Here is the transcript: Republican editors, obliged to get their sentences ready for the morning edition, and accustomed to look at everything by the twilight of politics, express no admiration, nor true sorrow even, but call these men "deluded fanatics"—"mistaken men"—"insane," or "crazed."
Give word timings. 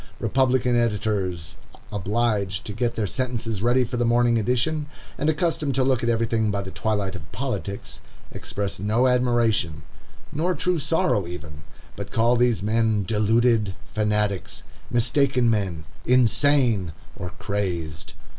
Republican 0.19 0.75
editors, 0.75 1.57
obliged 1.91 2.65
to 2.65 2.73
get 2.73 2.95
their 2.95 3.05
sentences 3.05 3.61
ready 3.61 3.83
for 3.83 3.97
the 3.97 4.03
morning 4.03 4.39
edition, 4.39 4.87
and 5.15 5.29
accustomed 5.29 5.75
to 5.75 5.83
look 5.83 6.01
at 6.01 6.09
everything 6.09 6.49
by 6.49 6.59
the 6.59 6.71
twilight 6.71 7.13
of 7.15 7.31
politics, 7.31 7.99
express 8.31 8.79
no 8.79 9.05
admiration, 9.05 9.83
nor 10.31 10.55
true 10.55 10.79
sorrow 10.79 11.27
even, 11.27 11.61
but 11.95 12.09
call 12.11 12.35
these 12.35 12.63
men 12.63 13.03
"deluded 13.03 13.75
fanatics"—"mistaken 13.93 15.47
men"—"insane," 15.51 16.93
or 17.15 17.29
"crazed." 17.37 18.13